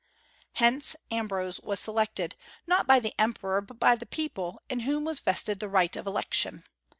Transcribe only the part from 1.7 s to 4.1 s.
selected, not by the emperor but by the